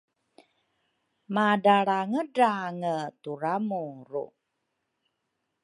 Madralrangedrange 1.33 2.95
turamuru 3.21 4.25